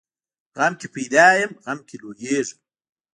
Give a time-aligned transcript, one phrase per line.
[0.57, 2.59] غم کې پیدا یم، غم کې لویېږم.